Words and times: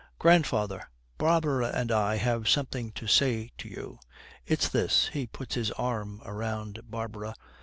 Grandfather, 0.17 0.89
Barbara 1.19 1.67
and 1.75 1.91
I 1.91 2.15
have 2.15 2.49
something 2.49 2.91
to 2.93 3.05
say 3.05 3.51
to 3.59 3.69
you. 3.69 3.99
It's 4.47 4.67
this.' 4.67 5.09
He 5.09 5.27
puts 5.27 5.53
his 5.53 5.69
arm 5.73 6.21
round 6.25 6.79
Barbara. 6.89 7.35